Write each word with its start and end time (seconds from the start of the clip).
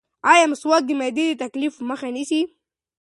ایا 0.31 0.45
مسواک 0.51 0.83
د 0.87 0.91
معدې 0.99 1.25
د 1.29 1.33
تکالیفو 1.41 1.81
مخه 1.89 2.07
نیسي؟ 2.15 2.41